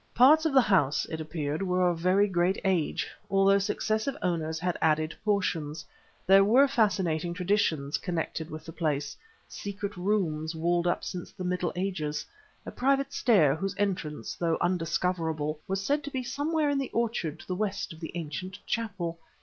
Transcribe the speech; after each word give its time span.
Parts 0.15 0.47
of 0.47 0.53
the 0.53 0.61
house, 0.61 1.05
it 1.11 1.21
appeared, 1.21 1.61
were 1.61 1.87
of 1.87 1.99
very 1.99 2.27
great 2.27 2.59
age, 2.65 3.07
although 3.29 3.59
successive 3.59 4.17
owners 4.23 4.57
had 4.57 4.75
added 4.81 5.15
portions. 5.23 5.85
There 6.25 6.43
were 6.43 6.67
fascinating 6.67 7.35
traditions 7.35 7.99
connected 7.99 8.49
with 8.49 8.65
the 8.65 8.71
place; 8.73 9.15
secret 9.47 9.95
rooms 9.95 10.55
walled 10.55 10.87
up 10.87 11.03
since 11.03 11.31
the 11.31 11.43
Middle 11.43 11.71
Ages, 11.75 12.25
a 12.65 12.71
private 12.71 13.13
stair 13.13 13.53
whose 13.53 13.75
entrance, 13.77 14.33
though 14.33 14.57
undiscoverable, 14.59 15.59
was 15.67 15.85
said 15.85 16.03
to 16.05 16.09
be 16.09 16.23
somewhere 16.23 16.71
in 16.71 16.79
the 16.79 16.89
orchard 16.93 17.37
to 17.39 17.45
the 17.47 17.53
west 17.53 17.93
of 17.93 17.99
the 17.99 18.11
ancient 18.15 18.57
chapel. 18.65 19.19